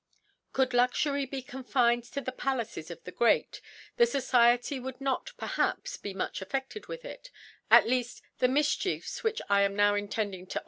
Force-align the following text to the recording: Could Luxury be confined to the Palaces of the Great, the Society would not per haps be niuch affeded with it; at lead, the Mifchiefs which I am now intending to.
Could 0.53 0.73
Luxury 0.73 1.27
be 1.27 1.43
confined 1.43 2.05
to 2.05 2.21
the 2.21 2.31
Palaces 2.31 2.89
of 2.89 3.03
the 3.03 3.11
Great, 3.11 3.61
the 3.97 4.07
Society 4.07 4.79
would 4.79 4.99
not 4.99 5.31
per 5.37 5.45
haps 5.45 5.95
be 5.95 6.11
niuch 6.15 6.41
affeded 6.41 6.87
with 6.87 7.05
it; 7.05 7.29
at 7.69 7.87
lead, 7.87 8.07
the 8.39 8.47
Mifchiefs 8.47 9.21
which 9.21 9.43
I 9.47 9.61
am 9.61 9.75
now 9.75 9.93
intending 9.93 10.47
to. 10.47 10.59